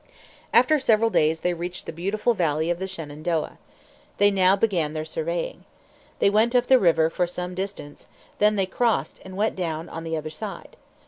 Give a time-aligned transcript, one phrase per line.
[0.51, 3.59] After several days they reached the beautiful valley of the Shenandoah.
[4.17, 5.63] They now began their surveying.
[6.17, 8.07] They went up the river for some distance;
[8.39, 10.75] then they crossed and went down on the other side.